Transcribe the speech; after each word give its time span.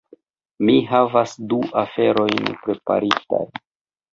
mi 0.69 0.77
havas 0.91 1.35
du 1.53 1.59
aferojn 1.83 2.51
preparitaj 2.65 3.45